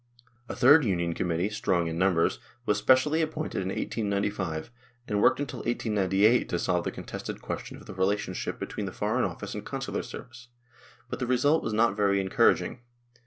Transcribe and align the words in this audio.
A 0.49 0.55
third 0.55 0.83
Union 0.83 1.13
Committee, 1.13 1.51
strong 1.51 1.85
in 1.85 1.95
numbers, 1.95 2.39
was 2.65 2.79
specially 2.79 3.21
appointed 3.21 3.61
in 3.61 3.67
1895, 3.67 4.71
and 5.07 5.21
worked 5.21 5.39
until 5.39 5.59
1898 5.59 6.49
to 6.49 6.57
solve 6.57 6.85
the 6.85 6.89
contested 6.91 7.39
question 7.39 7.77
of 7.77 7.85
the 7.85 7.93
rela 7.93 8.15
tionship 8.15 8.57
between 8.57 8.87
the 8.87 8.93
Foreign 8.93 9.25
Office 9.25 9.53
and 9.53 9.63
Consular 9.63 10.01
Service; 10.01 10.47
but 11.07 11.19
the 11.19 11.27
result 11.27 11.61
was 11.61 11.73
not 11.73 11.95
very 11.95 12.19
encouraging. 12.19 12.79